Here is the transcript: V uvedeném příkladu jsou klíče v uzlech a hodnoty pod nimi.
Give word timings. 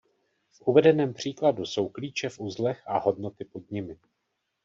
V 0.51 0.61
uvedeném 0.61 1.13
příkladu 1.13 1.65
jsou 1.65 1.89
klíče 1.89 2.29
v 2.29 2.39
uzlech 2.39 2.83
a 2.87 2.99
hodnoty 2.99 3.45
pod 3.45 3.71
nimi. 3.71 3.97